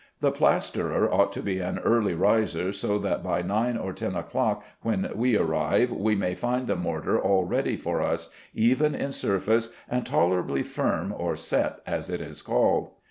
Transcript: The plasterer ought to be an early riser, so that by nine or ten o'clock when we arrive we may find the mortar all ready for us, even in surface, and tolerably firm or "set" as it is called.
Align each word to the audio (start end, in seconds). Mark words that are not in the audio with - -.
The 0.19 0.31
plasterer 0.31 1.13
ought 1.13 1.31
to 1.33 1.43
be 1.43 1.59
an 1.59 1.77
early 1.77 2.15
riser, 2.15 2.71
so 2.71 2.97
that 2.97 3.21
by 3.23 3.43
nine 3.43 3.77
or 3.77 3.93
ten 3.93 4.15
o'clock 4.15 4.63
when 4.81 5.11
we 5.13 5.37
arrive 5.37 5.91
we 5.91 6.15
may 6.15 6.33
find 6.33 6.65
the 6.65 6.75
mortar 6.75 7.21
all 7.21 7.43
ready 7.45 7.77
for 7.77 8.01
us, 8.01 8.31
even 8.55 8.95
in 8.95 9.11
surface, 9.11 9.69
and 9.87 10.03
tolerably 10.03 10.63
firm 10.63 11.13
or 11.15 11.35
"set" 11.35 11.81
as 11.85 12.09
it 12.09 12.19
is 12.19 12.41
called. 12.41 12.89